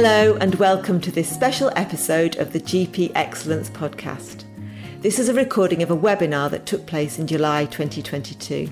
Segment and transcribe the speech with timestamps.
[0.00, 4.44] Hello, and welcome to this special episode of the GP Excellence Podcast.
[5.00, 8.70] This is a recording of a webinar that took place in July 2022.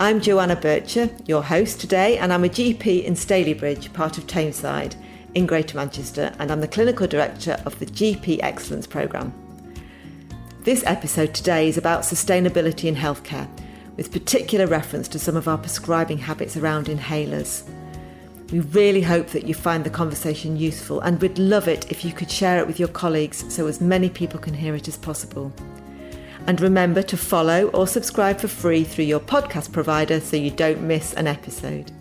[0.00, 4.96] I'm Joanna Bircher, your host today, and I'm a GP in Stalybridge, part of Tameside,
[5.36, 9.32] in Greater Manchester, and I'm the Clinical Director of the GP Excellence Programme.
[10.64, 13.48] This episode today is about sustainability in healthcare,
[13.96, 17.62] with particular reference to some of our prescribing habits around inhalers.
[18.50, 22.12] We really hope that you find the conversation useful and would love it if you
[22.12, 25.52] could share it with your colleagues so as many people can hear it as possible.
[26.46, 30.80] And remember to follow or subscribe for free through your podcast provider so you don't
[30.80, 31.92] miss an episode.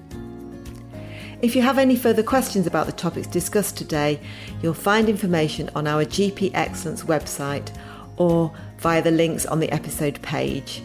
[1.42, 4.18] If you have any further questions about the topics discussed today,
[4.62, 7.76] you'll find information on our GP Excellence website
[8.16, 10.82] or via the links on the episode page.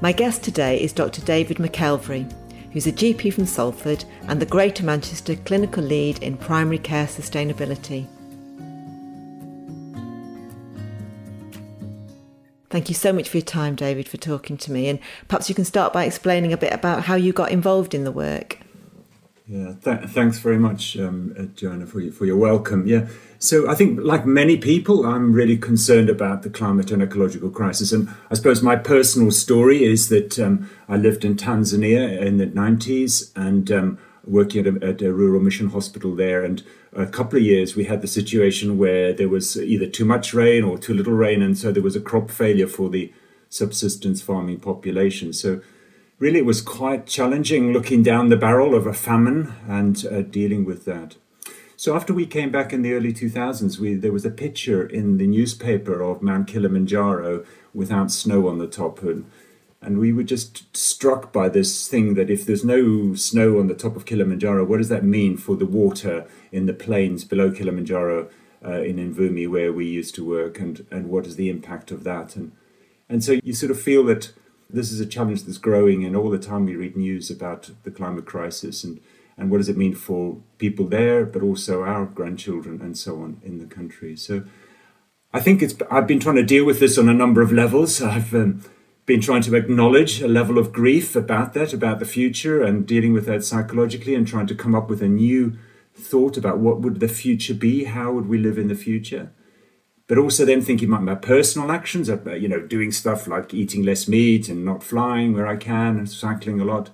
[0.00, 1.20] My guest today is Dr.
[1.20, 2.32] David McElvery
[2.72, 8.06] who's a GP from Salford and the Greater Manchester Clinical Lead in Primary Care Sustainability.
[12.70, 14.88] Thank you so much for your time, David, for talking to me.
[14.88, 18.04] And perhaps you can start by explaining a bit about how you got involved in
[18.04, 18.58] the work.
[19.48, 22.86] Yeah, th- thanks very much, um, uh, Joanna, for, your, for your welcome.
[22.86, 27.48] Yeah, so I think, like many people, I'm really concerned about the climate and ecological
[27.48, 27.90] crisis.
[27.90, 32.46] And I suppose my personal story is that um, I lived in Tanzania in the
[32.46, 36.44] 90s and um, working at a, at a, rural mission hospital there.
[36.44, 40.34] And a couple of years, we had the situation where there was either too much
[40.34, 41.40] rain or too little rain.
[41.40, 43.14] And so there was a crop failure for the
[43.48, 45.32] subsistence farming population.
[45.32, 45.62] So
[46.18, 50.64] really, it was quite challenging looking down the barrel of a famine and uh, dealing
[50.64, 51.16] with that.
[51.76, 55.16] So after we came back in the early 2000s, we, there was a picture in
[55.16, 59.00] the newspaper of Mount Kilimanjaro without snow on the top.
[59.02, 59.30] And,
[59.80, 63.74] and we were just struck by this thing that if there's no snow on the
[63.74, 68.28] top of Kilimanjaro, what does that mean for the water in the plains below Kilimanjaro
[68.64, 72.02] uh, in Mvumi where we used to work and, and what is the impact of
[72.02, 72.34] that?
[72.34, 72.50] And,
[73.08, 74.32] and so you sort of feel that
[74.70, 77.90] this is a challenge that's growing and all the time we read news about the
[77.90, 79.00] climate crisis and
[79.38, 83.40] and what does it mean for people there, but also our grandchildren and so on
[83.44, 84.16] in the country.
[84.16, 84.42] So
[85.32, 88.02] I think it's I've been trying to deal with this on a number of levels.
[88.02, 88.64] I've um,
[89.06, 93.12] been trying to acknowledge a level of grief about that, about the future, and dealing
[93.12, 95.56] with that psychologically, and trying to come up with a new
[95.94, 99.30] thought about what would the future be, how would we live in the future.
[100.08, 103.84] But also then thinking about my personal actions, uh, you know, doing stuff like eating
[103.84, 106.90] less meat and not flying where I can and cycling a lot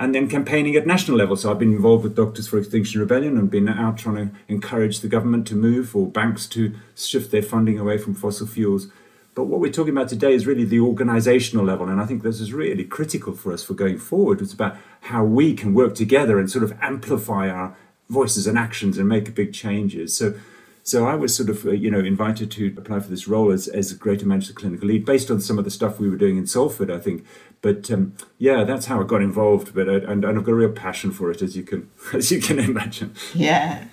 [0.00, 1.36] and then campaigning at national level.
[1.36, 5.00] So I've been involved with Doctors for Extinction Rebellion and been out trying to encourage
[5.00, 8.86] the government to move or banks to shift their funding away from fossil fuels.
[9.34, 11.86] But what we're talking about today is really the organizational level.
[11.90, 14.40] And I think this is really critical for us for going forward.
[14.40, 17.76] It's about how we can work together and sort of amplify our
[18.08, 20.16] voices and actions and make big changes.
[20.16, 20.32] So
[20.90, 23.68] so I was sort of, uh, you know, invited to apply for this role as,
[23.68, 26.36] as a Greater Manchester clinical lead based on some of the stuff we were doing
[26.36, 27.24] in Salford, I think.
[27.62, 29.72] But um, yeah, that's how I got involved.
[29.72, 32.32] But I, and, and I've got a real passion for it, as you can as
[32.32, 33.14] you can imagine.
[33.34, 33.84] Yeah.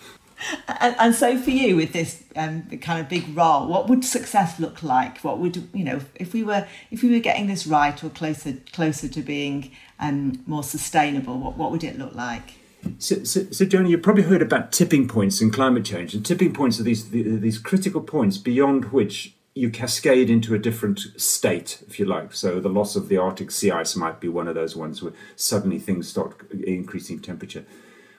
[0.67, 4.59] And, and so for you, with this um, kind of big role, what would success
[4.59, 5.19] look like?
[5.19, 8.53] What would you know if we were if we were getting this right or closer
[8.73, 11.37] closer to being um, more sustainable?
[11.37, 12.55] What what would it look like?
[12.99, 16.79] So, so, so you've probably heard about tipping points in climate change, and tipping points
[16.79, 22.05] are these these critical points beyond which you cascade into a different state, if you
[22.05, 22.33] like.
[22.33, 25.13] So the loss of the Arctic sea ice might be one of those ones where
[25.35, 27.65] suddenly things start increasing temperature.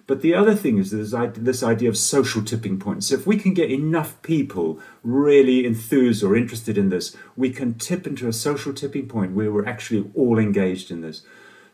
[0.08, 3.08] But the other thing is this, this idea of social tipping points.
[3.08, 7.74] So if we can get enough people really enthused or interested in this, we can
[7.74, 11.22] tip into a social tipping point where we're actually all engaged in this.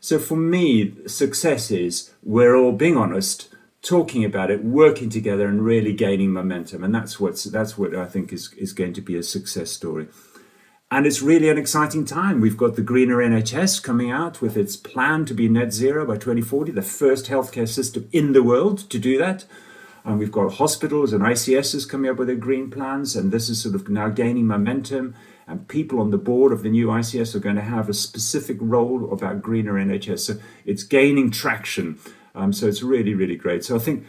[0.05, 3.49] So for me, success is we're all being honest,
[3.81, 6.83] talking about it, working together, and really gaining momentum.
[6.83, 10.07] And that's what's that's what I think is is going to be a success story.
[10.91, 12.39] And it's really an exciting time.
[12.39, 16.17] We've got the Greener NHS coming out with its plan to be net zero by
[16.17, 19.45] 2040, the first healthcare system in the world to do that.
[20.03, 23.59] And we've got hospitals and ICSs coming up with their green plans, and this is
[23.59, 25.15] sort of now gaining momentum
[25.47, 28.57] and people on the board of the new ICS are going to have a specific
[28.59, 30.19] role about greener NHS.
[30.19, 30.33] So
[30.65, 31.99] it's gaining traction.
[32.33, 33.63] Um, so it's really, really great.
[33.63, 34.05] So I think,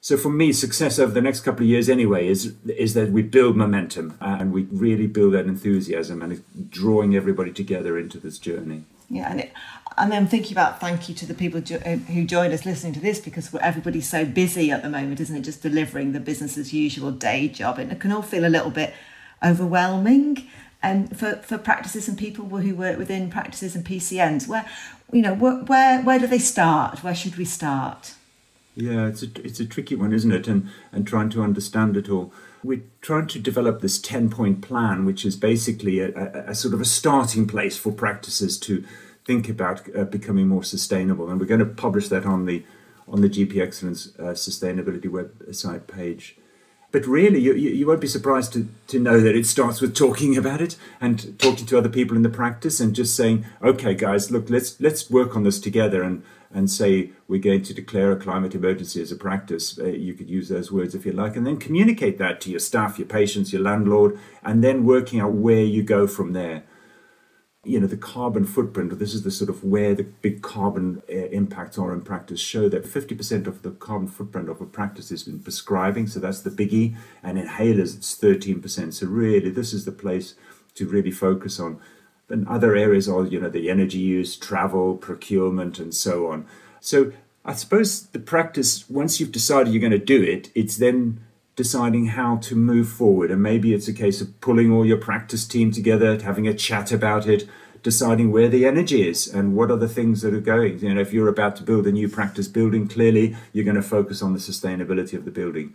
[0.00, 3.22] so for me, success over the next couple of years anyway is is that we
[3.22, 8.84] build momentum and we really build that enthusiasm and drawing everybody together into this journey.
[9.10, 9.52] Yeah, and it,
[9.96, 13.00] and then thinking about thank you to the people uh, who joined us listening to
[13.00, 15.40] this because everybody's so busy at the moment, isn't it?
[15.40, 18.70] Just delivering the business as usual day job, and it can all feel a little
[18.70, 18.94] bit
[19.42, 20.46] overwhelming
[20.82, 24.64] and for, for practices and people who work within practices and PCNs, where
[25.12, 27.02] you know where, where where do they start?
[27.02, 28.14] Where should we start?
[28.78, 30.46] Yeah, it's a, it's a tricky one, isn't it?
[30.46, 32.32] And, and trying to understand it all.
[32.62, 36.74] We're trying to develop this 10 point plan, which is basically a, a, a sort
[36.74, 38.84] of a starting place for practices to
[39.24, 41.28] think about uh, becoming more sustainable.
[41.28, 42.64] And we're going to publish that on the,
[43.08, 46.37] on the GP Excellence uh, Sustainability website page.
[46.90, 50.38] But really, you, you won't be surprised to, to know that it starts with talking
[50.38, 54.30] about it and talking to other people in the practice and just saying, okay, guys,
[54.30, 58.16] look, let's let's work on this together and and say we're going to declare a
[58.16, 59.78] climate emergency as a practice.
[59.78, 62.60] Uh, you could use those words if you like, and then communicate that to your
[62.60, 66.64] staff, your patients, your landlord, and then working out where you go from there
[67.68, 71.12] you know the carbon footprint this is the sort of where the big carbon uh,
[71.12, 75.28] impacts are in practice show that 50% of the carbon footprint of a practice is
[75.28, 76.06] in prescribing.
[76.06, 76.96] So that's the biggie.
[77.22, 80.34] And inhalers it's 13% so really this is the place
[80.74, 81.80] to really focus on.
[82.30, 86.46] And other areas are you know the energy use travel procurement and so on.
[86.80, 87.12] So
[87.44, 91.20] i suppose the practice once you've decided you're going to do it it's then
[91.58, 93.32] deciding how to move forward.
[93.32, 96.92] And maybe it's a case of pulling all your practice team together, having a chat
[96.92, 97.48] about it,
[97.82, 100.78] deciding where the energy is and what are the things that are going.
[100.78, 103.82] You know, if you're about to build a new practice building, clearly you're going to
[103.82, 105.74] focus on the sustainability of the building.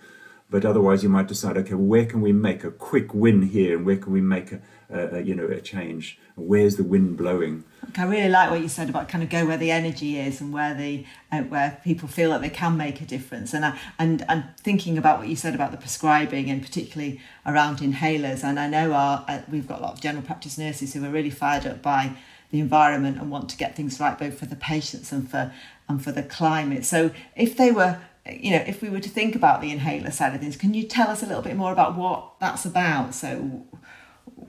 [0.49, 3.85] But otherwise, you might decide, okay, where can we make a quick win here, and
[3.85, 4.61] where can we make a,
[4.93, 6.17] a you know a change?
[6.35, 7.63] Where's the wind blowing?
[7.97, 10.53] I really like what you said about kind of go where the energy is and
[10.53, 13.53] where the uh, where people feel that they can make a difference.
[13.53, 17.79] And I, and and thinking about what you said about the prescribing and particularly around
[17.79, 18.43] inhalers.
[18.43, 21.09] And I know our uh, we've got a lot of general practice nurses who are
[21.09, 22.15] really fired up by
[22.51, 25.51] the environment and want to get things right both for the patients and for
[25.89, 26.85] and for the climate.
[26.85, 30.33] So if they were you know, if we were to think about the inhaler side
[30.33, 33.13] of things, can you tell us a little bit more about what that's about?
[33.13, 33.65] So,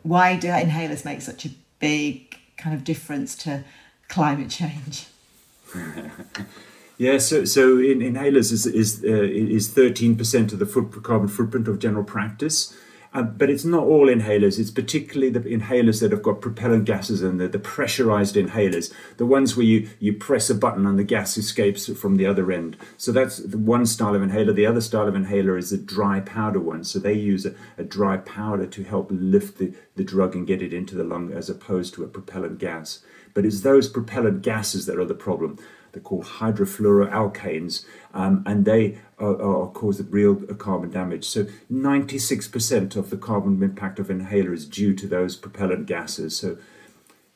[0.02, 3.64] why do inhalers make such a big kind of difference to
[4.08, 5.06] climate change?
[6.98, 11.28] yeah, so so in, inhalers is is uh, is thirteen percent of the foot, carbon
[11.28, 12.76] footprint of general practice.
[13.14, 14.58] Uh, but it's not all inhalers.
[14.58, 19.24] It's particularly the inhalers that have got propellant gases in there, the pressurized inhalers, the
[19.24, 22.76] ones where you, you press a button and the gas escapes from the other end.
[22.96, 24.52] So that's one style of inhaler.
[24.52, 26.82] The other style of inhaler is the dry powder one.
[26.82, 30.60] So they use a, a dry powder to help lift the, the drug and get
[30.60, 32.98] it into the lung as opposed to a propellant gas.
[33.32, 35.58] But it's those propellant gases that are the problem.
[35.94, 41.24] They're called hydrofluoroalkanes, um, and they are, are cause real carbon damage.
[41.24, 46.36] So 96% of the carbon impact of inhaler is due to those propellant gases.
[46.36, 46.58] So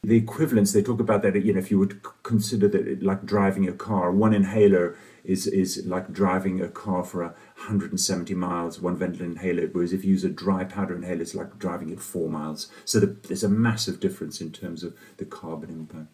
[0.03, 3.69] the equivalence they talk about that you know if you would consider that like driving
[3.69, 9.33] a car one inhaler is is like driving a car for 170 miles one Ventolin
[9.33, 12.69] inhaler whereas if you use a dry powder inhaler it's like driving it four miles
[12.85, 16.13] so the, there's a massive difference in terms of the carbon impact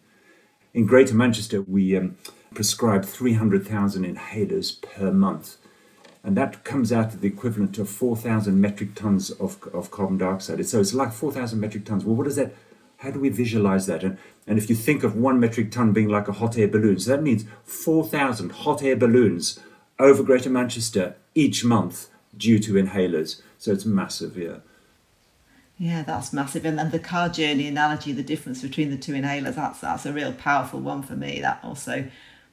[0.75, 2.17] in Greater Manchester, we um,
[2.53, 5.55] prescribe 300,000 inhalers per month.
[6.21, 10.63] And that comes out to the equivalent of 4,000 metric tons of, of carbon dioxide.
[10.65, 12.03] So it's like 4,000 metric tons.
[12.03, 12.53] Well, what is that?
[12.97, 14.03] How do we visualize that?
[14.03, 14.17] And,
[14.47, 17.11] and if you think of one metric ton being like a hot air balloon, so
[17.11, 19.59] that means 4,000 hot air balloons
[19.97, 23.41] over Greater Manchester each month due to inhalers.
[23.59, 24.57] So it's massive, yeah.
[25.77, 26.65] Yeah, that's massive.
[26.65, 30.13] And then the car journey analogy, the difference between the two inhalers, that's that's a
[30.13, 31.41] real powerful one for me.
[31.41, 32.09] That also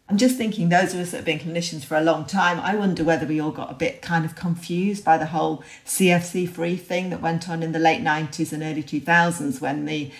[0.08, 2.74] I'm just thinking those of us that have been clinicians for a long time, I
[2.74, 6.76] wonder whether we all got a bit kind of confused by the whole CFC free
[6.76, 10.10] thing that went on in the late 90s and early 2000s when the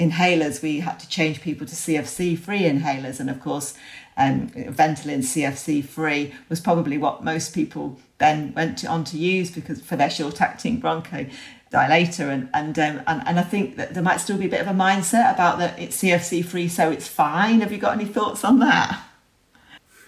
[0.00, 3.20] inhalers, we had to change people to CFC free inhalers.
[3.20, 3.74] And of course,
[4.16, 9.82] um, Ventolin CFC free was probably what most people then went on to use because
[9.82, 11.26] for their short acting broncho
[11.72, 14.60] dilator and and, um, and and I think that there might still be a bit
[14.60, 17.60] of a mindset about that it's CFC free so it's fine.
[17.60, 19.02] Have you got any thoughts on that?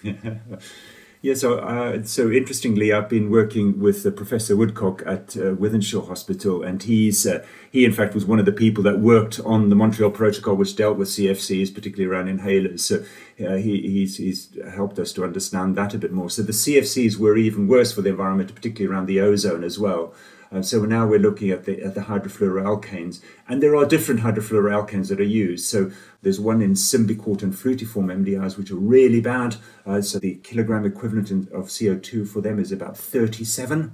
[1.21, 6.07] yeah, so uh, so interestingly, I've been working with uh, Professor Woodcock at uh, Wythenshawe
[6.07, 9.69] Hospital, and he's uh, he in fact was one of the people that worked on
[9.69, 12.81] the Montreal Protocol, which dealt with CFCs, particularly around inhalers.
[12.81, 13.03] So
[13.43, 16.29] uh, he, he's he's helped us to understand that a bit more.
[16.29, 20.13] So the CFCs were even worse for the environment, particularly around the ozone as well.
[20.55, 25.09] Uh, so now we're looking at the, at the hydrofluoroalkanes, and there are different hydrofluoroalkanes
[25.09, 25.65] that are used.
[25.65, 29.57] So there's one in Symbicort and Flutiform MDIs, which are really bad.
[29.85, 33.91] Uh, so the kilogram equivalent in, of CO2 for them is about 37.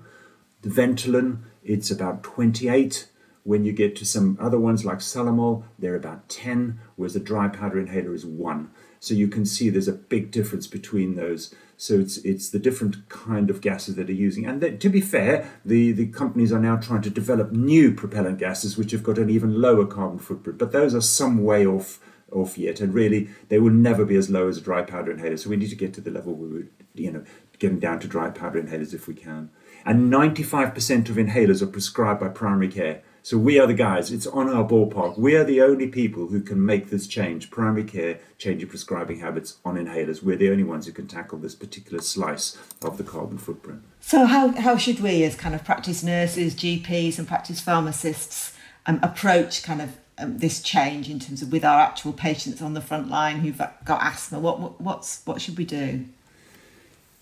[0.62, 3.08] The Ventolin, it's about 28.
[3.44, 7.48] When you get to some other ones like Salamol, they're about 10, whereas the dry
[7.48, 8.70] powder inhaler is 1.
[9.02, 11.54] So you can see there's a big difference between those.
[11.76, 14.46] So it's it's the different kind of gases that are using.
[14.46, 18.78] And to be fair, the, the companies are now trying to develop new propellant gases
[18.78, 20.60] which have got an even lower carbon footprint.
[20.60, 22.00] But those are some way off
[22.32, 25.38] off yet, and really they will never be as low as a dry powder inhaler.
[25.38, 26.66] So we need to get to the level where we,
[27.04, 27.24] you know,
[27.58, 29.50] getting down to dry powder inhalers if we can.
[29.84, 33.02] And 95% of inhalers are prescribed by primary care.
[33.24, 35.16] So we are the guys, it's on our ballpark.
[35.16, 37.52] We are the only people who can make this change.
[37.52, 40.24] Primary care, change changing prescribing habits on inhalers.
[40.24, 43.84] We're the only ones who can tackle this particular slice of the carbon footprint.
[44.00, 48.54] So, how, how should we, as kind of practice nurses, GPs, and practice pharmacists,
[48.88, 52.74] um, approach kind of um, this change in terms of with our actual patients on
[52.74, 54.40] the front line who've got asthma?
[54.40, 56.06] What, what, what's, what should we do?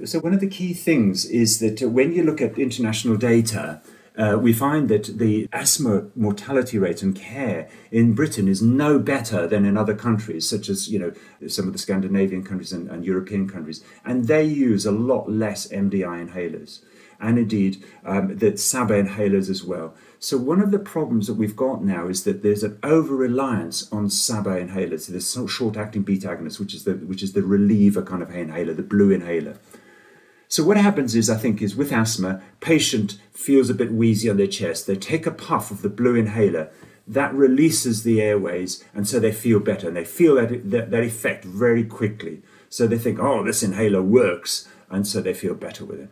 [0.05, 3.81] So, one of the key things is that when you look at international data,
[4.19, 9.47] uh, we find that the asthma mortality rate and care in Britain is no better
[9.47, 11.13] than in other countries, such as you know
[11.47, 15.67] some of the Scandinavian countries and, and European countries, and they use a lot less
[15.69, 16.81] MDI inhalers,
[17.21, 19.95] and indeed um, the SABA inhalers as well.
[20.19, 23.89] So one of the problems that we've got now is that there's an over reliance
[23.89, 28.01] on SABA inhalers, so this short-acting beta agonist, which is the which is the reliever
[28.01, 29.57] kind of inhaler, the blue inhaler.
[30.49, 34.37] So what happens is, I think, is with asthma, patient feels a bit wheezy on
[34.37, 34.87] their chest.
[34.87, 36.71] They take a puff of the blue inhaler.
[37.07, 39.87] That releases the airways, and so they feel better.
[39.87, 42.41] And they feel that, that, that effect very quickly.
[42.67, 46.09] So they think, oh, this inhaler works, and so they feel better with it.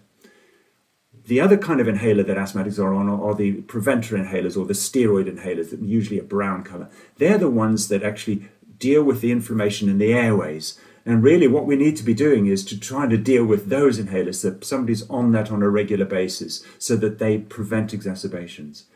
[1.25, 4.73] The other kind of inhaler that asthmatics are on are the preventer inhalers or the
[4.73, 6.89] steroid inhalers that usually a brown color.
[7.17, 10.79] They're the ones that actually deal with the inflammation in the airways.
[11.07, 13.97] And really, what we need to be doing is to try to deal with those
[13.97, 18.87] inhalers, that somebody's on that on a regular basis so that they prevent exacerbations.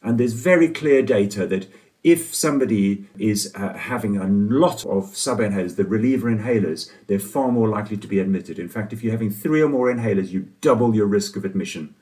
[0.00, 1.66] And there's very clear data that
[2.04, 7.50] if somebody is uh, having a lot of SABA inhalers, the reliever inhalers, they're far
[7.50, 8.60] more likely to be admitted.
[8.60, 11.96] In fact, if you're having three or more inhalers, you double your risk of admission.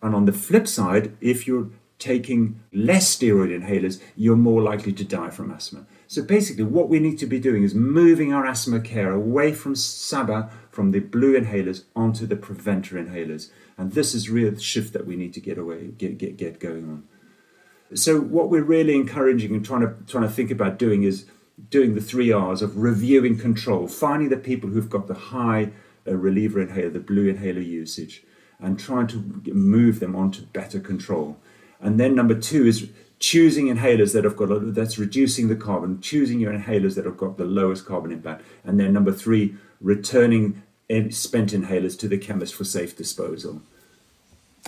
[0.00, 5.04] And on the flip side, if you're taking less steroid inhalers, you're more likely to
[5.04, 5.86] die from asthma.
[6.06, 9.74] So basically, what we need to be doing is moving our asthma care away from
[9.74, 13.50] SABA, from the blue inhalers, onto the preventer inhalers.
[13.76, 16.60] And this is really the shift that we need to get away, get, get, get
[16.60, 17.04] going on.
[17.94, 21.26] So what we're really encouraging and trying to trying to think about doing is
[21.70, 25.70] doing the three R's of reviewing control, finding the people who've got the high
[26.06, 28.24] uh, reliever inhaler, the blue inhaler usage,
[28.58, 31.38] and trying to move them onto better control.
[31.80, 32.88] And then number two is
[33.24, 37.16] choosing inhalers that have got a, that's reducing the carbon, choosing your inhalers that have
[37.16, 40.62] got the lowest carbon impact, and then number three, returning
[41.08, 43.62] spent inhalers to the chemist for safe disposal.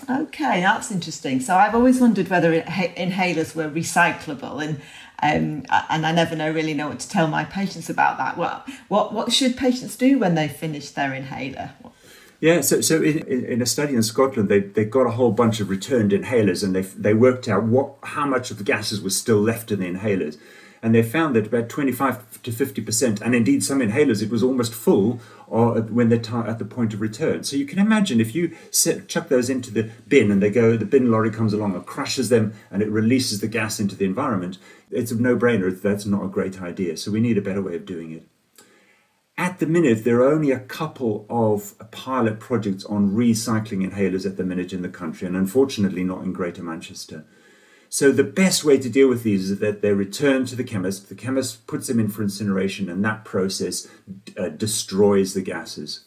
[0.08, 1.38] Okay, that's interesting.
[1.40, 4.80] So I've always wondered whether inhalers were recyclable, and
[5.22, 8.38] um, and I never know really know what to tell my patients about that.
[8.38, 11.72] Well, what what should patients do when they finish their inhaler?
[12.40, 15.60] Yeah, so, so in, in a study in Scotland, they, they got a whole bunch
[15.60, 19.16] of returned inhalers and they, they worked out what how much of the gases was
[19.16, 20.36] still left in the inhalers.
[20.82, 24.74] And they found that about 25 to 50%, and indeed some inhalers, it was almost
[24.74, 27.42] full or when they're at the point of return.
[27.42, 30.76] So you can imagine if you set, chuck those into the bin and they go,
[30.76, 34.04] the bin lorry comes along and crushes them and it releases the gas into the
[34.04, 34.58] environment,
[34.90, 35.80] it's a no brainer.
[35.80, 36.96] That's not a great idea.
[36.98, 38.26] So we need a better way of doing it.
[39.38, 44.38] At the minute, there are only a couple of pilot projects on recycling inhalers at
[44.38, 47.26] the minute in the country, and unfortunately not in Greater Manchester.
[47.90, 51.10] So the best way to deal with these is that they're returned to the chemist.
[51.10, 53.86] The chemist puts them in for incineration, and that process
[54.38, 56.05] uh, destroys the gases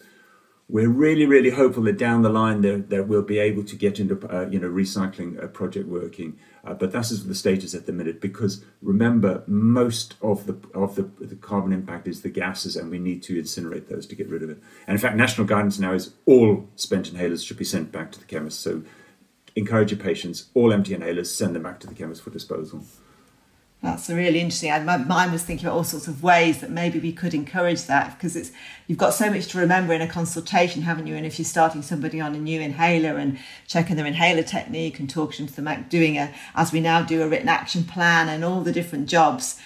[0.70, 4.00] we're really, really hopeful that down the line that, that we'll be able to get
[4.00, 6.38] into uh, you know recycling uh, project working.
[6.64, 11.04] Uh, but that's the status at the minute because remember most of the of the,
[11.20, 14.44] the carbon impact is the gases and we need to incinerate those to get rid
[14.44, 14.62] of it.
[14.86, 18.20] And in fact, national guidance now is all spent inhalers should be sent back to
[18.20, 18.60] the chemist.
[18.60, 18.84] So
[19.56, 22.84] encourage your patients, all empty inhalers, send them back to the chemist for disposal.
[23.82, 24.72] That's really interesting.
[24.72, 27.86] I, my mind was thinking about all sorts of ways that maybe we could encourage
[27.86, 28.52] that because it's
[28.88, 31.16] you've got so much to remember in a consultation, haven't you?
[31.16, 35.10] And if you're starting somebody on a new inhaler and checking their inhaler technique and
[35.10, 38.62] talking to them, doing a as we now do a written action plan and all
[38.62, 39.58] the different jobs,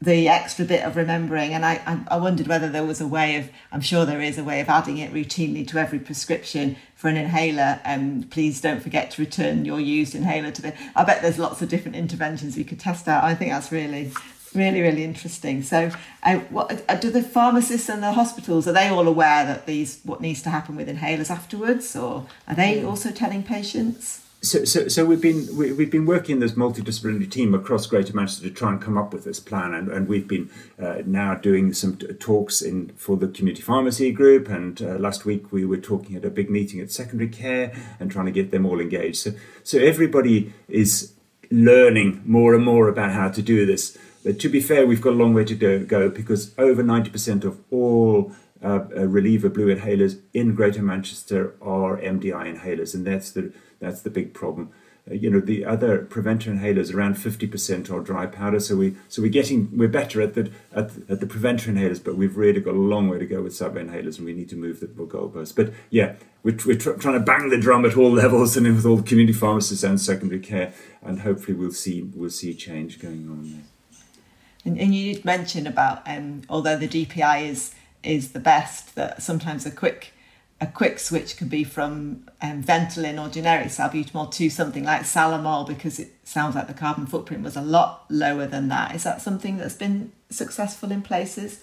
[0.00, 1.52] the extra bit of remembering.
[1.54, 4.44] And I, I wondered whether there was a way of, I'm sure there is a
[4.44, 7.80] way of adding it routinely to every prescription for an inhaler.
[7.84, 10.74] Um, please don't forget to return your used inhaler to the.
[10.94, 13.24] I bet there's lots of different interventions we could test out.
[13.24, 14.12] I think that's really,
[14.54, 15.62] really, really interesting.
[15.62, 15.90] So,
[16.22, 20.00] uh, what uh, do the pharmacists and the hospitals are they all aware that these
[20.04, 24.27] what needs to happen with inhalers afterwards, or are they also telling patients?
[24.40, 28.14] So, so, so we've been we, have been working in this multidisciplinary team across Greater
[28.14, 30.48] Manchester to try and come up with this plan, and, and we've been
[30.80, 34.48] uh, now doing some t- talks in for the community pharmacy group.
[34.48, 38.12] And uh, last week we were talking at a big meeting at secondary care and
[38.12, 39.16] trying to get them all engaged.
[39.16, 39.32] So,
[39.64, 41.14] so everybody is
[41.50, 43.98] learning more and more about how to do this.
[44.24, 47.10] But to be fair, we've got a long way to go, go because over ninety
[47.10, 48.32] percent of all
[48.64, 54.10] uh, reliever blue inhalers in Greater Manchester are MDI inhalers, and that's the that's the
[54.10, 54.70] big problem.
[55.08, 59.22] Uh, you know, the other preventer inhalers around 50% are dry powder, so we so
[59.22, 62.60] we're getting we're better at the at, the, at the preventer inhalers, but we've really
[62.60, 64.86] got a long way to go with SABA inhalers, and we need to move the
[64.86, 65.54] goalposts.
[65.54, 68.86] But yeah, we're, we're tr- trying to bang the drum at all levels and with
[68.86, 73.28] all the community pharmacists and secondary care, and hopefully we'll see we'll see change going
[73.30, 73.62] on there.
[74.64, 79.22] And, and you did mention about um, although the DPI is is the best, that
[79.22, 80.12] sometimes a quick
[80.60, 85.66] a quick switch could be from um, Ventolin or generic salbutamol to something like Salamol
[85.66, 88.94] because it sounds like the carbon footprint was a lot lower than that.
[88.94, 91.62] Is that something that's been successful in places?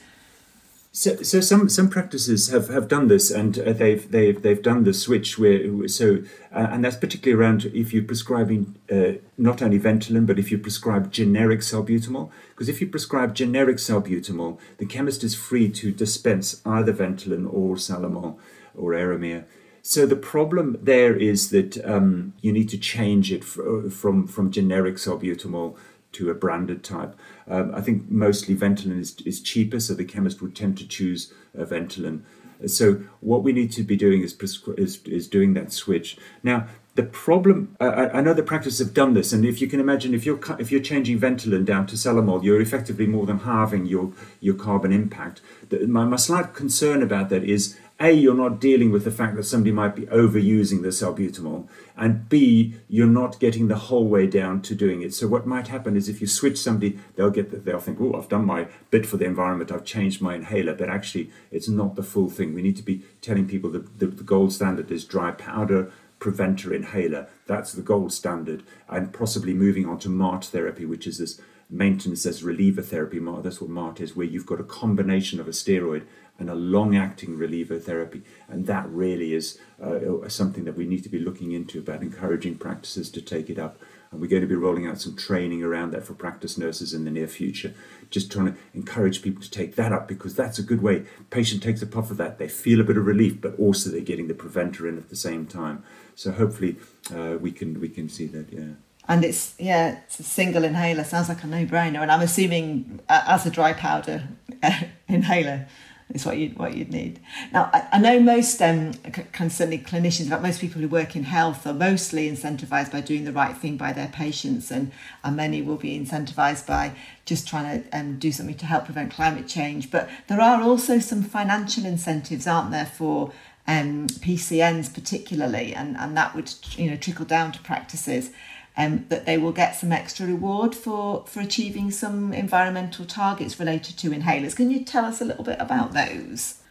[0.93, 4.85] So, so some some practices have, have done this, and uh, they've they've they've done
[4.85, 6.23] the switch where so
[6.53, 10.57] uh, and that's particularly around if you're prescribing uh, not only Ventolin but if you
[10.57, 16.61] prescribe generic salbutamol, because if you prescribe generic salbutamol, the chemist is free to dispense
[16.65, 18.37] either Ventolin or Salamol
[18.77, 19.45] or Aeromir.
[19.81, 24.95] So the problem there is that um, you need to change it from from generic
[24.95, 25.77] salbutamol
[26.13, 27.13] to a branded type.
[27.47, 31.33] Um, I think mostly Ventolin is, is cheaper, so the chemist would tend to choose
[31.53, 32.21] a Ventolin.
[32.65, 34.33] So what we need to be doing is,
[34.77, 36.17] is, is doing that switch.
[36.41, 39.81] Now, the problem, uh, I know the practices have done this, and if you can
[39.81, 43.85] imagine, if you're if you're changing Ventolin down to Salamol, you're effectively more than halving
[43.85, 45.41] your your carbon impact.
[45.67, 49.35] The, my, my slight concern about that is a, you're not dealing with the fact
[49.37, 54.27] that somebody might be overusing the salbutamol, and B, you're not getting the whole way
[54.27, 55.13] down to doing it.
[55.13, 58.15] So what might happen is if you switch somebody, they'll get the, they'll think, oh,
[58.15, 61.95] I've done my bit for the environment, I've changed my inhaler, but actually it's not
[61.95, 62.53] the full thing.
[62.53, 66.73] We need to be telling people that the, the gold standard is dry powder preventer
[66.73, 67.27] inhaler.
[67.45, 72.25] That's the gold standard, and possibly moving on to MART therapy, which is this maintenance
[72.25, 73.19] as reliever therapy.
[73.19, 76.05] Mart, that's what MART is, where you've got a combination of a steroid
[76.37, 78.21] and a long acting reliever therapy.
[78.49, 82.57] And that really is uh, something that we need to be looking into about encouraging
[82.57, 83.79] practices to take it up.
[84.11, 87.05] And we're going to be rolling out some training around that for practice nurses in
[87.05, 87.73] the near future.
[88.09, 91.05] Just trying to encourage people to take that up because that's a good way.
[91.29, 94.01] Patient takes a puff of that, they feel a bit of relief, but also they're
[94.01, 95.83] getting the preventer in at the same time.
[96.15, 96.77] So hopefully
[97.13, 98.51] uh, we can we can see that.
[98.51, 98.73] Yeah
[99.07, 103.23] and it's yeah it's a single inhaler sounds like a no-brainer and i'm assuming uh,
[103.27, 104.27] as a dry powder
[105.07, 105.67] inhaler
[106.13, 107.19] is what you what you'd need.
[107.51, 111.23] Now, I, I know most um, of certainly clinicians, but most people who work in
[111.23, 114.91] health are mostly incentivized by doing the right thing by their patients, and,
[115.23, 116.93] and many will be incentivized by
[117.25, 119.89] just trying to um, do something to help prevent climate change.
[119.89, 123.31] But there are also some financial incentives, aren't there, for
[123.67, 128.29] um, PCNs particularly, and, and that would you know trickle down to practices
[128.77, 133.97] um, that they will get some extra reward for, for achieving some environmental targets related
[133.97, 134.55] to inhalers.
[134.55, 136.61] Can you tell us a little bit about those?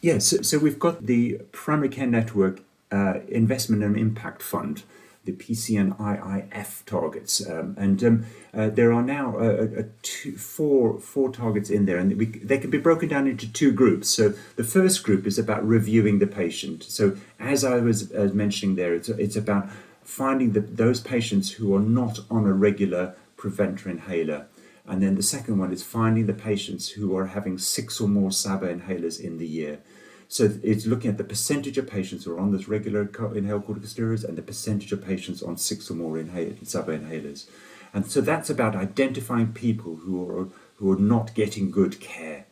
[0.00, 4.82] Yes, so, so we've got the Primary Care Network uh, Investment and Impact Fund,
[5.24, 11.30] the PCNIIF targets, um, and um, uh, there are now uh, uh, two, four four
[11.30, 14.08] targets in there, and we, they can be broken down into two groups.
[14.08, 16.84] So the first group is about reviewing the patient.
[16.84, 19.68] So as I was mentioning there, it's it's about
[20.08, 24.46] finding the, those patients who are not on a regular preventer inhaler.
[24.86, 28.32] And then the second one is finding the patients who are having six or more
[28.32, 29.80] SABA inhalers in the year.
[30.26, 33.02] So it's looking at the percentage of patients who are on this regular
[33.34, 37.46] inhaled corticosteroids and the percentage of patients on six or more inhaled, SABA inhalers.
[37.92, 42.46] And so that's about identifying people who are, who are not getting good care.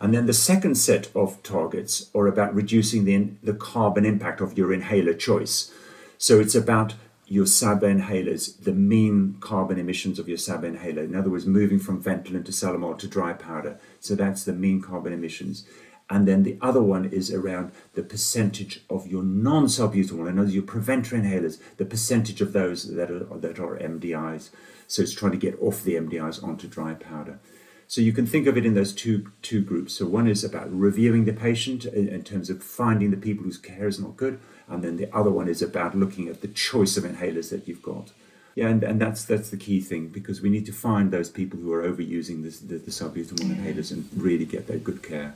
[0.00, 4.56] And then the second set of targets are about reducing the, the carbon impact of
[4.56, 5.70] your inhaler choice.
[6.18, 6.94] So it's about
[7.26, 11.02] your SABA inhalers, the mean carbon emissions of your SABA inhaler.
[11.02, 13.78] In other words, moving from Ventolin to Salamol to dry powder.
[14.00, 15.66] So that's the mean carbon emissions.
[16.10, 20.62] And then the other one is around the percentage of your non-salbutamol, in other your
[20.62, 24.50] preventer inhalers, the percentage of those that are, that are MDIs.
[24.86, 27.40] So it's trying to get off the MDIs onto dry powder.
[27.86, 29.94] So you can think of it in those two two groups.
[29.94, 33.58] So one is about reviewing the patient in, in terms of finding the people whose
[33.58, 36.96] care is not good, and then the other one is about looking at the choice
[36.96, 38.10] of inhalers that you've got.
[38.54, 41.58] Yeah, and, and that's that's the key thing because we need to find those people
[41.58, 43.56] who are overusing this, the, the salbutamol yeah.
[43.56, 45.34] inhalers and really get their good care.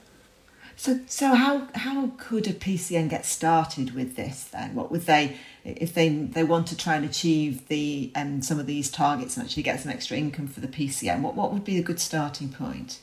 [0.76, 4.76] So, so how how could a PCN get started with this then?
[4.76, 8.66] What would they, if they they want to try and achieve the um, some of
[8.66, 11.22] these targets and actually get some extra income for the PCN?
[11.22, 13.00] What what would be a good starting point?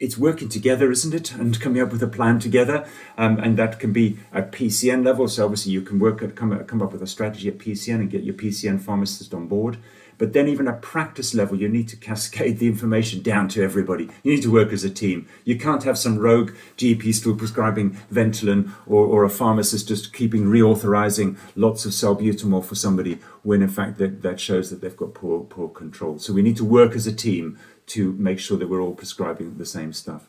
[0.00, 1.32] It's working together, isn't it?
[1.34, 5.28] And coming up with a plan together, um, and that can be at PCN level.
[5.28, 8.10] So obviously you can work at come come up with a strategy at PCN and
[8.10, 9.76] get your PCN pharmacist on board.
[10.20, 14.10] But then, even at practice level, you need to cascade the information down to everybody.
[14.22, 15.26] You need to work as a team.
[15.44, 20.44] You can't have some rogue GP still prescribing Ventolin or, or a pharmacist just keeping
[20.44, 25.14] reauthorizing lots of salbutamol for somebody when, in fact, that, that shows that they've got
[25.14, 26.18] poor, poor control.
[26.18, 27.58] So, we need to work as a team
[27.90, 30.28] to make sure that we're all prescribing the same stuff.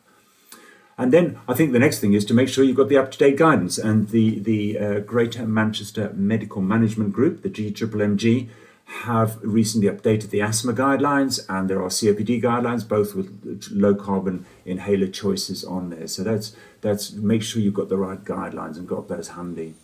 [0.97, 3.12] And then I think the next thing is to make sure you've got the up
[3.12, 3.78] to date guidance.
[3.78, 8.50] And the, the uh, Greater Manchester Medical Management Group, the GMMG,
[9.06, 14.45] have recently updated the asthma guidelines and there are COPD guidelines, both with low carbon
[14.65, 16.08] inhaler choices on there.
[16.08, 19.76] So that's that's make sure you've got the right guidelines and got those handy.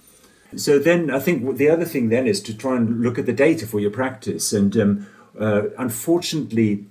[0.56, 3.34] So then I think the other thing then is to try and look at the
[3.34, 4.52] data for your practice.
[4.52, 5.08] And um,
[5.40, 6.86] uh, unfortunately,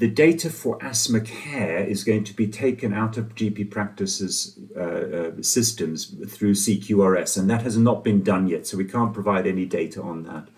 [0.00, 4.80] the data for asthma care is going to be taken out of GP practices uh,
[4.80, 9.46] uh, systems through CQRS, and that has not been done yet, so we can't provide
[9.46, 10.48] any data on that.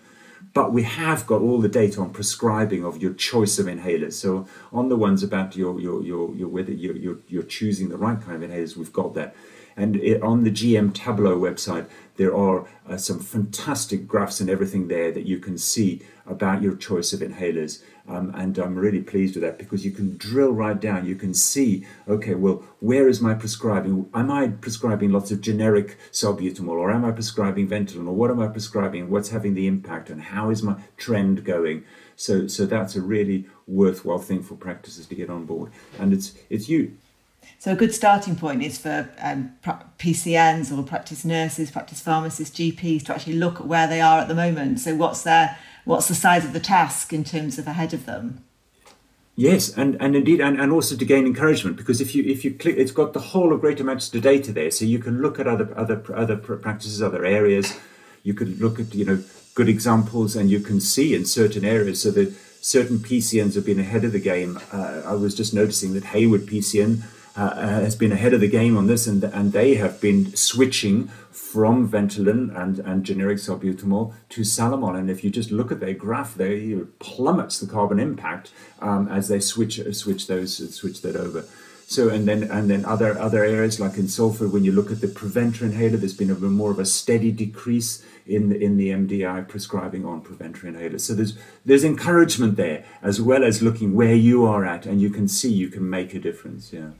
[0.53, 4.13] But we have got all the data on prescribing of your choice of inhalers.
[4.13, 7.97] So on the ones about your, your, your, your whether you're, you're, you're choosing the
[7.97, 9.35] right kind of inhalers, we've got that.
[9.75, 14.87] And it, on the GM Tableau website, there are uh, some fantastic graphs and everything
[14.87, 17.81] there that you can see about your choice of inhalers.
[18.07, 21.05] Um, and I'm really pleased with that because you can drill right down.
[21.05, 24.09] You can see, okay, well, where is my prescribing?
[24.13, 28.41] Am I prescribing lots of generic salbutamol or am I prescribing Ventolin or what am
[28.41, 29.09] I prescribing?
[29.09, 31.85] What's having the impact and how is my trend going?
[32.17, 35.71] So, so that's a really worthwhile thing for practices to get on board.
[35.97, 36.97] And it's, it's you,
[37.59, 43.05] so a good starting point is for um, PCNs or practice nurses, practice pharmacists, GPs
[43.05, 44.79] to actually look at where they are at the moment.
[44.79, 48.43] So what's their what's the size of the task in terms of ahead of them?
[49.35, 52.53] Yes, and, and indeed, and, and also to gain encouragement because if you if you
[52.53, 55.47] click, it's got the whole of Greater Manchester data there, so you can look at
[55.47, 57.79] other other other practices, other areas.
[58.21, 59.23] You can look at you know
[59.55, 63.79] good examples, and you can see in certain areas so that certain PCNs have been
[63.79, 64.59] ahead of the game.
[64.71, 67.03] Uh, I was just noticing that Heywood PCN
[67.35, 70.35] uh, uh, has been ahead of the game on this, and and they have been
[70.35, 74.97] switching from Ventolin and, and generic salbutamol to Salamol.
[74.97, 79.27] And if you just look at their graph, they plummets the carbon impact um, as
[79.27, 81.45] they switch switch those switch that over.
[81.87, 85.01] So and then and then other other areas like in Salford, when you look at
[85.01, 88.89] the Preventer inhaler, there's been a more of a steady decrease in the, in the
[88.89, 91.01] MDI prescribing on Preventer inhalers.
[91.01, 95.09] So there's there's encouragement there as well as looking where you are at, and you
[95.09, 96.71] can see you can make a difference.
[96.71, 96.91] Yeah.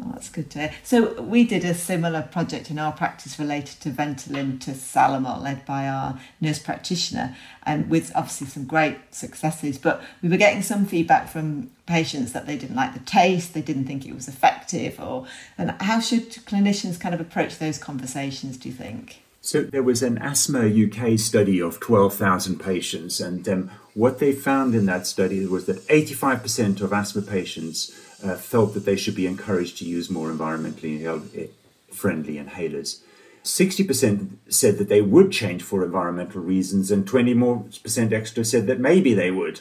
[0.00, 0.74] Oh, that's good to hear.
[0.82, 5.64] So we did a similar project in our practice related to Ventolin to Salamol, led
[5.64, 9.78] by our nurse practitioner, and with obviously some great successes.
[9.78, 13.62] But we were getting some feedback from patients that they didn't like the taste, they
[13.62, 15.26] didn't think it was effective, or
[15.56, 18.56] and how should clinicians kind of approach those conversations?
[18.56, 19.20] Do you think?
[19.40, 24.74] So there was an asthma UK study of 12,000 patients, and um, what they found
[24.74, 29.26] in that study was that 85% of asthma patients uh, felt that they should be
[29.26, 31.04] encouraged to use more environmentally
[31.36, 31.46] eh,
[31.92, 33.00] friendly inhalers.
[33.42, 38.66] 60% said that they would change for environmental reasons, and 20 more percent extra said
[38.66, 39.60] that maybe they would.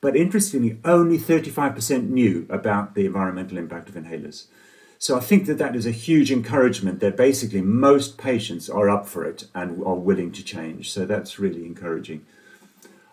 [0.00, 4.46] But interestingly, only 35% knew about the environmental impact of inhalers.
[4.98, 9.06] So I think that that is a huge encouragement that basically most patients are up
[9.06, 10.92] for it and are willing to change.
[10.92, 12.24] So that's really encouraging.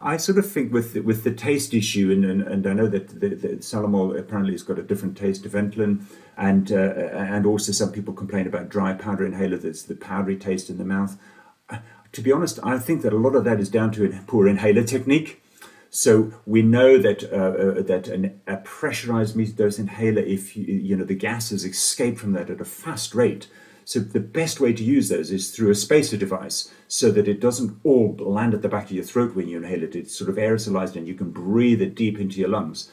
[0.03, 2.87] I sort of think with the, with the taste issue, and, and, and I know
[2.87, 6.03] that the, the Salamol apparently has got a different taste to Ventolin,
[6.35, 10.69] and uh, and also some people complain about dry powder inhaler that's the powdery taste
[10.69, 11.17] in the mouth.
[11.69, 11.77] Uh,
[12.11, 14.47] to be honest, I think that a lot of that is down to a poor
[14.47, 15.41] inhaler technique.
[15.89, 20.65] So we know that uh, uh, that an, a pressurized metered dose inhaler, if you,
[20.65, 23.47] you know the gases escape from that at a fast rate,
[23.85, 27.39] so the best way to use those is through a spacer device so that it
[27.39, 29.95] doesn't all land at the back of your throat when you inhale it.
[29.95, 32.89] It's sort of aerosolized and you can breathe it deep into your lungs.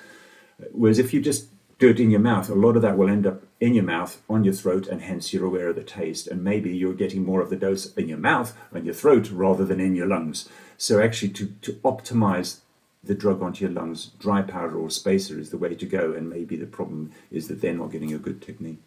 [0.73, 1.49] Whereas if you just
[1.79, 4.21] do it in your mouth, a lot of that will end up in your mouth,
[4.29, 6.27] on your throat, and hence you're aware of the taste.
[6.27, 9.65] And maybe you're getting more of the dose in your mouth, on your throat, rather
[9.65, 10.49] than in your lungs.
[10.77, 12.61] So actually to, to optimize
[13.03, 16.13] the drug onto your lungs, dry powder or spacer is the way to go.
[16.13, 18.83] And maybe the problem is that they're not getting a good technique.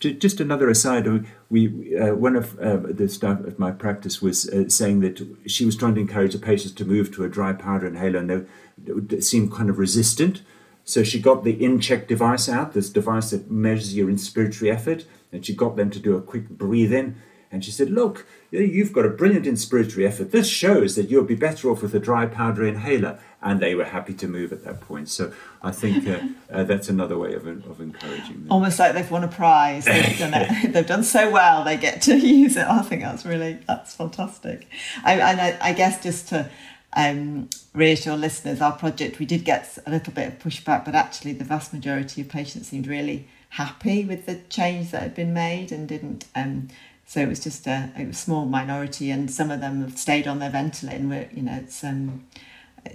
[0.00, 1.06] Just another aside,
[1.50, 5.66] we uh, one of uh, the staff of my practice was uh, saying that she
[5.66, 9.20] was trying to encourage the patients to move to a dry powder inhaler, and they
[9.20, 10.40] seemed kind of resistant.
[10.84, 15.44] So she got the InCheck device out, this device that measures your inspiratory effort, and
[15.44, 17.16] she got them to do a quick breathe in.
[17.52, 20.30] And she said, Look, you've got a brilliant inspiratory effort.
[20.30, 23.84] This shows that you'll be better off with a dry powder inhaler and they were
[23.84, 25.08] happy to move at that point.
[25.08, 25.32] So
[25.62, 26.20] I think uh,
[26.52, 28.46] uh, that's another way of, of encouraging them.
[28.50, 29.86] Almost like they've won a prize.
[29.86, 30.72] They've done it.
[30.72, 31.64] they've done so well.
[31.64, 32.66] They get to use it.
[32.66, 34.66] I think that's really that's fantastic.
[35.04, 36.50] I, and I, I guess just to
[36.92, 41.32] um, reassure listeners, our project, we did get a little bit of pushback, but actually
[41.32, 45.72] the vast majority of patients seemed really happy with the change that had been made
[45.72, 46.26] and didn't.
[46.34, 46.68] Um,
[47.10, 50.38] so it was just a, a small minority, and some of them have stayed on
[50.38, 51.08] their Ventolin.
[51.08, 52.24] Where you know, it's um,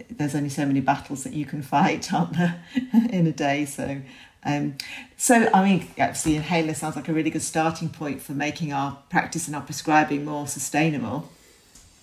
[0.10, 2.64] there's only so many battles that you can fight, aren't there,
[3.10, 3.66] in a day?
[3.66, 4.00] So
[4.46, 4.76] um,
[5.18, 9.00] so, I mean, obviously, inhaler sounds like a really good starting point for making our
[9.10, 11.30] practice and our prescribing more sustainable.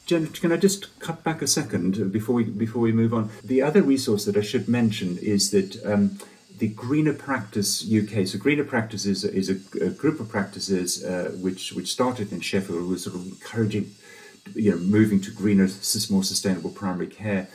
[0.05, 3.31] Jen, can I just cut back a second before we before we move on?
[3.43, 6.19] The other resource that I should mention is that um,
[6.59, 8.27] the Greener Practice UK.
[8.27, 12.41] So Greener Practice is, is a, a, group of practices uh, which which started in
[12.41, 13.95] Sheffield, was sort of encouraging,
[14.55, 15.69] you know, moving to greener,
[16.11, 17.49] more sustainable primary care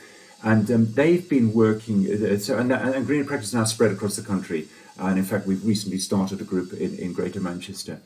[0.43, 2.05] and um, they've been working.
[2.05, 4.67] Uh, so, and, and Greener Practice now spread across the country.
[4.99, 8.01] And in fact, we've recently started a group in, in Greater Manchester.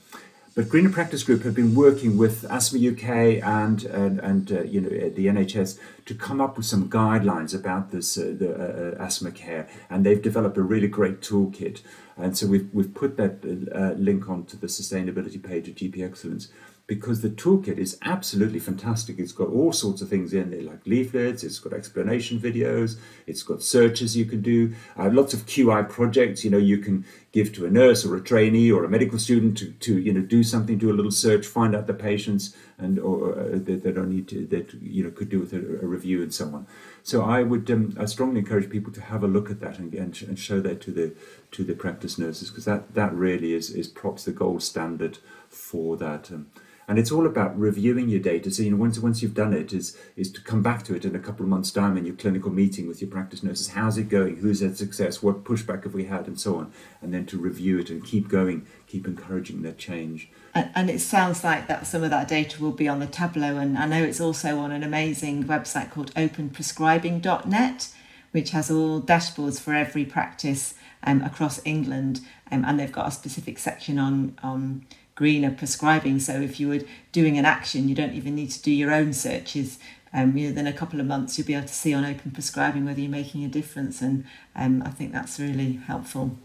[0.53, 4.81] But Greener Practice Group have been working with Asthma UK and and, and uh, you
[4.81, 9.03] know the NHS to come up with some guidelines about this uh, the uh, uh,
[9.05, 11.81] asthma care, and they've developed a really great toolkit.
[12.17, 16.49] And so we've we've put that uh, link onto the sustainability page of GP Excellence
[16.91, 19.17] because the toolkit is absolutely fantastic.
[19.17, 23.43] It's got all sorts of things in there, like leaflets, it's got explanation videos, it's
[23.43, 26.43] got searches you can do, uh, lots of QI projects.
[26.43, 29.57] You know, you can give to a nurse or a trainee or a medical student
[29.59, 32.99] to, to you know do something, do a little search, find out the patients, and
[32.99, 36.21] or uh, that, that need to that you know could do with a, a review
[36.21, 36.67] and so on.
[37.03, 39.93] So I would um, I strongly encourage people to have a look at that and,
[39.93, 41.15] and, and show that to the
[41.51, 45.95] to the practice nurses because that that really is is props the gold standard for
[45.95, 46.29] that.
[46.29, 46.47] Um,
[46.91, 48.51] and it's all about reviewing your data.
[48.51, 51.05] So you know, once once you've done it, is is to come back to it
[51.05, 53.69] in a couple of months' time in your clinical meeting with your practice nurses.
[53.69, 54.35] How's it going?
[54.35, 55.23] Who's had success?
[55.23, 56.73] What pushback have we had, and so on.
[57.01, 60.29] And then to review it and keep going, keep encouraging that change.
[60.53, 63.55] And, and it sounds like that some of that data will be on the Tableau,
[63.55, 67.87] and I know it's also on an amazing website called OpenPrescribing.net,
[68.31, 70.73] which has all dashboards for every practice
[71.03, 72.19] um, across England,
[72.51, 74.85] um, and they've got a specific section on on
[75.21, 76.17] greener prescribing.
[76.17, 76.79] So if you were
[77.11, 79.77] doing an action, you don't even need to do your own searches.
[80.11, 82.31] Um, you know, then a couple of months you'll be able to see on open
[82.31, 86.37] prescribing whether you're making a difference, and um, I think that's really helpful.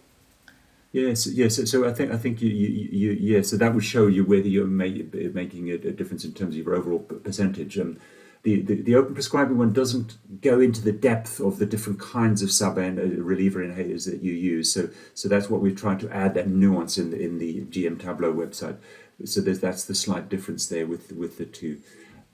[0.93, 1.57] Yes, yes.
[1.57, 3.41] So, so I think I think you, you, you yeah.
[3.41, 6.75] So that would show you whether you're making a, a difference in terms of your
[6.75, 7.79] overall percentage.
[7.79, 7.97] Um,
[8.47, 12.43] the, the, the, open prescribing one doesn't go into the depth of the different kinds
[12.43, 14.73] of SABA and uh, reliever inhalers that you use.
[14.73, 18.01] So, so that's what we've tried to add that nuance in the, in the GM
[18.01, 18.77] Tableau website.
[19.25, 21.81] So that's the slight difference there with with the two.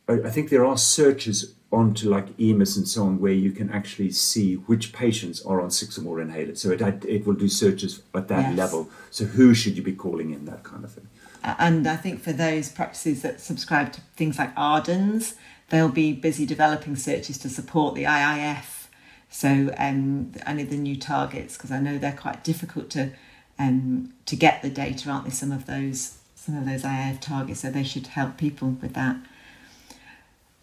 [0.07, 3.71] I, I think there are searches onto like EMIS and so on where you can
[3.71, 6.59] actually see which patients are on six or more inhalers.
[6.59, 8.59] So it it will do searches at that yes.
[8.59, 8.91] level.
[9.11, 11.09] So who should you be calling in that kind of thing.
[11.43, 15.35] And I think for those practices that subscribe to things like Ardens,
[15.73, 18.87] they'll be busy developing searches to support the IIF.
[19.31, 23.11] So um, I need the new targets because I know they're quite difficult to
[23.59, 25.31] um, to get the data, aren't they?
[25.31, 29.17] Some of those some of those IIF targets, so they should help people with that.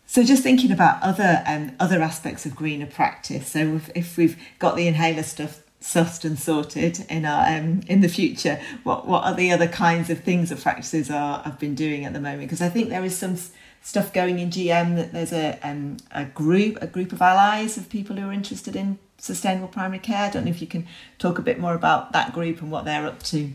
[0.05, 3.47] So just thinking about other um, other aspects of greener practice.
[3.47, 8.01] So if, if we've got the inhaler stuff sussed and sorted in our um, in
[8.01, 11.73] the future, what what are the other kinds of things that practices are have been
[11.73, 12.41] doing at the moment?
[12.41, 13.37] Because I think there is some
[13.81, 17.89] stuff going in GM that there's a um, a group a group of allies of
[17.89, 20.25] people who are interested in sustainable primary care.
[20.25, 20.87] I don't know if you can
[21.17, 23.51] talk a bit more about that group and what they're up to.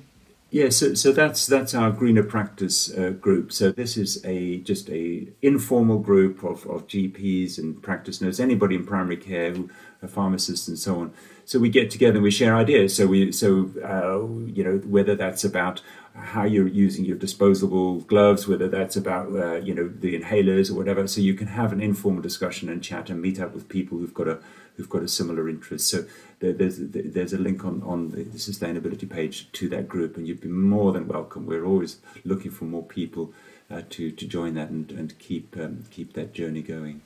[0.55, 3.51] Yeah, so, so that's that's our greener practice uh, group.
[3.51, 8.77] So this is a just a informal group of, of GPs and practice nurses, anybody
[8.77, 9.69] in primary care, who
[10.01, 11.13] are pharmacists and so on.
[11.45, 12.95] So we get together and we share ideas.
[12.95, 15.83] So we so uh, you know whether that's about
[16.15, 20.75] how you're using your disposable gloves, whether that's about uh, you know the inhalers or
[20.75, 21.07] whatever.
[21.07, 24.15] So you can have an informal discussion and chat and meet up with people who've
[24.15, 24.39] got a
[24.77, 25.89] who've got a similar interest.
[25.89, 26.05] So
[26.39, 30.41] there, there's there's a link on on the sustainability page to that group, and you'd
[30.41, 31.47] be more than welcome.
[31.47, 33.33] We're always looking for more people
[33.71, 37.01] uh, to to join that and and keep um, keep that journey going.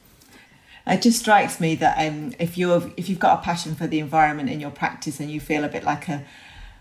[0.87, 4.01] It just strikes me that um, if you're if you've got a passion for the
[4.01, 6.25] environment in your practice and you feel a bit like a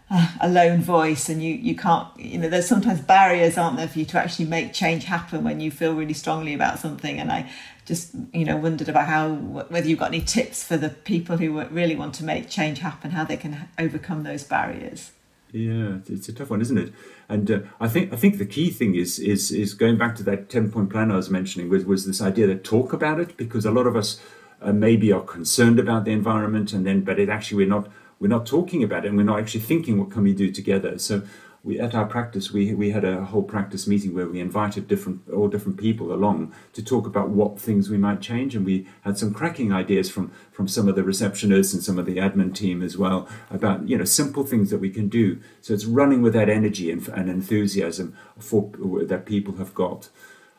[0.09, 3.99] a lone voice and you you can't you know there's sometimes barriers aren't there for
[3.99, 7.19] you to actually make change happen when you feel really strongly about something.
[7.19, 7.49] And i
[7.85, 11.61] just you know wondered about how whether you've got any tips for the people who
[11.65, 15.11] really want to make change happen how they can overcome those barriers.
[15.51, 16.93] Yeah it's a tough one isn't it?
[17.27, 20.23] And uh, i think i think the key thing is is is going back to
[20.23, 23.35] that 10 point plan i was mentioning was was this idea that talk about it
[23.35, 24.21] because a lot of us
[24.61, 27.89] uh, maybe are concerned about the environment and then but it actually we're not
[28.19, 30.97] we're not talking about it and we're not actually thinking what can we do together.
[30.97, 31.23] So
[31.63, 35.21] we at our practice we we had a whole practice meeting where we invited different
[35.29, 39.17] all different people along to talk about what things we might change, and we had
[39.17, 42.81] some cracking ideas from from some of the receptionists and some of the admin team
[42.81, 45.39] as well about you know simple things that we can do.
[45.61, 48.71] So it's running with that energy and, and enthusiasm for
[49.03, 50.09] that people have got.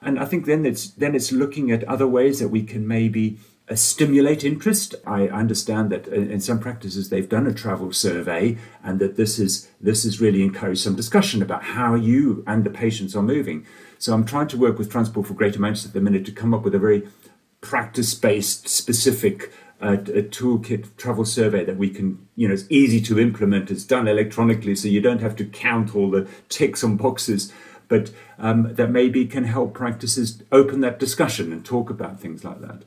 [0.02, 3.38] And I think then it's then it's looking at other ways that we can maybe
[3.76, 4.94] stimulate interest.
[5.06, 9.68] I understand that in some practices they've done a travel survey, and that this is
[9.80, 13.66] this has really encouraged some discussion about how you and the patients are moving.
[13.98, 16.54] So I'm trying to work with Transport for Greater Manchester at the minute to come
[16.54, 17.08] up with a very
[17.60, 23.18] practice-based, specific uh, a toolkit travel survey that we can, you know, it's easy to
[23.18, 23.70] implement.
[23.70, 27.52] It's done electronically, so you don't have to count all the ticks on boxes
[27.88, 32.60] but um, that maybe can help practices open that discussion and talk about things like
[32.60, 32.82] that.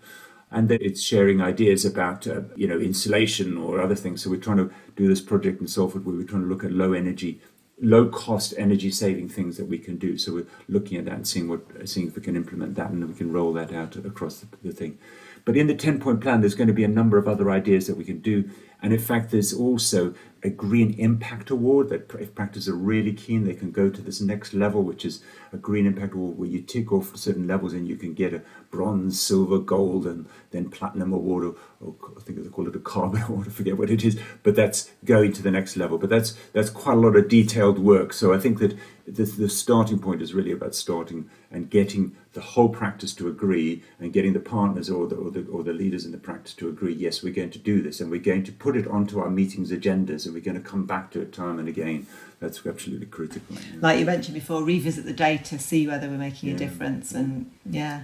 [0.52, 4.24] And then it's sharing ideas about, uh, you know, insulation or other things.
[4.24, 6.72] So we're trying to do this project in Salford where we're trying to look at
[6.72, 7.40] low energy,
[7.82, 10.18] low cost energy saving things that we can do.
[10.18, 13.02] So we're looking at that and seeing what, seeing if we can implement that and
[13.02, 14.98] then we can roll that out across the, the thing.
[15.46, 17.88] But in the 10 point plan, there's going to be a number of other ideas
[17.88, 18.50] that we can do.
[18.82, 23.44] And in fact, there's also a Green Impact Award that if practices are really keen,
[23.44, 26.62] they can go to this next level, which is a Green Impact Award where you
[26.62, 31.14] tick off certain levels and you can get a bronze, silver, gold, and then platinum
[31.14, 34.04] award, or, or I think they call it a carbon award, I forget what it
[34.04, 35.98] is, but that's going to the next level.
[35.98, 38.14] But that's that's quite a lot of detailed work.
[38.14, 42.42] So I think that the, the starting point is really about starting and getting the
[42.42, 46.06] whole practice to agree and getting the partners or the, or the, or the leaders
[46.06, 48.52] in the practice to agree, yes, we're going to do this and we're going to
[48.52, 51.60] put it onto our meetings agendas and we're going to come back to it time
[51.60, 52.08] and again.
[52.40, 53.58] That's absolutely critical.
[53.80, 56.56] Like you mentioned before, revisit the data, see whether we're making yeah.
[56.56, 58.04] a difference and yeah.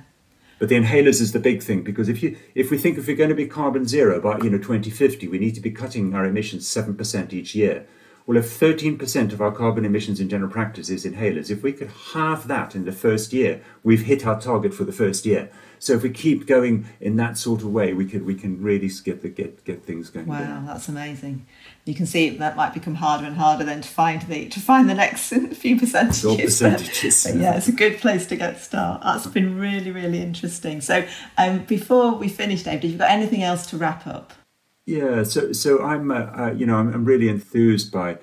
[0.60, 3.16] But the inhalers is the big thing because if you if we think if we're
[3.16, 6.26] going to be carbon zero by you know 2050, we need to be cutting our
[6.26, 7.86] emissions seven percent each year.
[8.28, 11.90] Well, if 13% of our carbon emissions in general practice is inhalers, if we could
[12.12, 15.50] halve that in the first year, we've hit our target for the first year.
[15.80, 18.92] So if we keep going in that sort of way, we could we can really
[19.06, 20.26] get the get get things going.
[20.26, 20.66] Wow, down.
[20.66, 21.46] that's amazing.
[21.86, 24.90] You can see that might become harder and harder then to find the to find
[24.90, 26.26] the next few percentages.
[26.26, 27.24] All percentages.
[27.24, 29.06] But, yeah, it's a good place to get started.
[29.06, 30.82] That's been really really interesting.
[30.82, 31.06] So
[31.38, 34.34] um, before we finish, David, have you got anything else to wrap up?
[34.88, 38.20] Yeah, so so I'm uh, you know I'm, I'm, really enthused by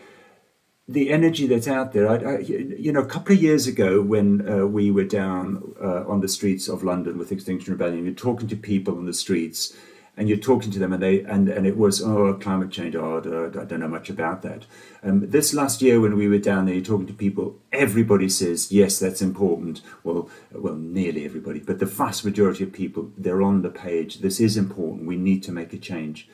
[0.89, 2.09] the energy that's out there.
[2.09, 6.09] I, I, you know, a couple of years ago when uh, we were down uh,
[6.09, 9.77] on the streets of London with Extinction Rebellion, you're talking to people on the streets,
[10.17, 12.97] and you're talking to them, and they and and it was oh climate change.
[12.97, 14.65] Oh, I don't know much about that.
[15.03, 17.59] Um, this last year when we were down there, you're talking to people.
[17.73, 19.83] Everybody says yes, that's important.
[20.03, 24.21] Well, well, nearly everybody, but the vast majority of people they're on the page.
[24.21, 25.07] This is important.
[25.07, 26.27] We need to make a change.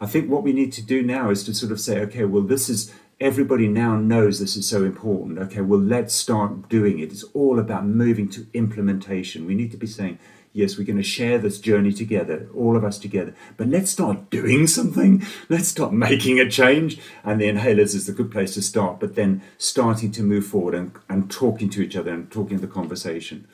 [0.00, 2.42] I think what we need to do now is to sort of say, okay, well,
[2.42, 5.38] this is everybody now knows this is so important.
[5.38, 7.12] Okay, well, let's start doing it.
[7.12, 9.46] It's all about moving to implementation.
[9.46, 10.18] We need to be saying,
[10.52, 14.30] yes, we're going to share this journey together, all of us together, but let's start
[14.30, 15.22] doing something.
[15.48, 16.98] Let's start making a change.
[17.24, 20.74] And the inhalers is a good place to start, but then starting to move forward
[20.74, 23.46] and, and talking to each other and talking the conversation.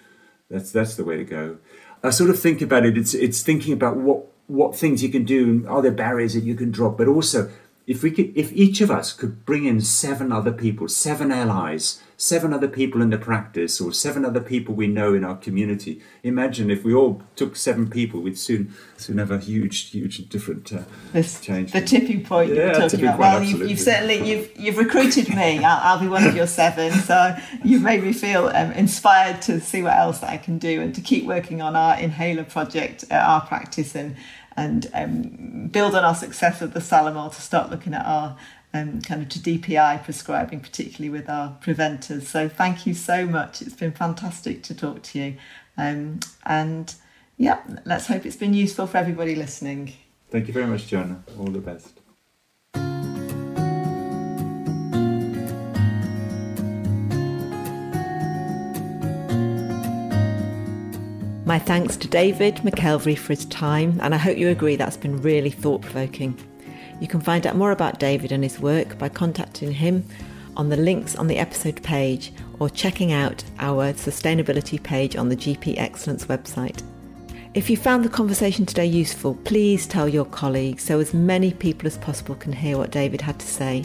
[0.51, 1.59] That's, that's the way to go.
[2.05, 5.25] I sort of think about it, it's, it's thinking about what what things you can
[5.25, 7.51] do, and are there barriers that you can drop, but also
[7.87, 12.01] if we could, if each of us could bring in seven other people, seven allies,
[12.17, 16.01] seven other people in the practice, or seven other people we know in our community.
[16.23, 20.73] Imagine if we all took seven people, we'd soon soon have a huge, huge different
[20.73, 21.73] uh, this, change.
[21.73, 23.19] The tipping point yeah, you're talking about.
[23.19, 25.65] Well, you've, you've, certainly you've you've recruited me.
[25.65, 29.61] I'll, I'll, be one of your seven, so you've made me feel um, inspired to
[29.61, 33.15] see what else I can do and to keep working on our inhaler project, uh,
[33.15, 34.15] our practice, and
[34.57, 38.37] and um, build on our success of the Salamol to start looking at our
[38.75, 42.29] um, kind of to DPI prescribing, particularly with our preventers.
[42.29, 43.63] So thank you so much.
[43.63, 45.37] It's been fantastic to talk to you.
[45.77, 46.95] Um, and
[47.37, 49.95] yeah, let's hope it's been useful for everybody listening.
[50.31, 51.23] Thank you very much, Joanna.
[51.39, 52.02] All the best.
[61.53, 65.21] My thanks to David McKelvey for his time, and I hope you agree that's been
[65.21, 66.35] really thought provoking.
[66.99, 70.03] You can find out more about David and his work by contacting him
[70.57, 75.37] on the links on the episode page or checking out our sustainability page on the
[75.37, 76.83] GP Excellence website.
[77.53, 81.87] If you found the conversation today useful, please tell your colleagues so as many people
[81.87, 83.85] as possible can hear what David had to say.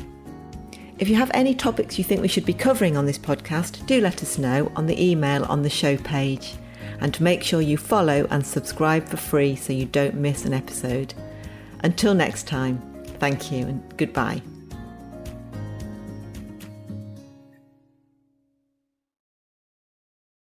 [0.99, 3.99] If you have any topics you think we should be covering on this podcast, do
[3.99, 6.55] let us know on the email on the show page
[6.99, 11.13] and make sure you follow and subscribe for free so you don't miss an episode.
[11.81, 12.81] Until next time,
[13.19, 14.41] thank you and goodbye.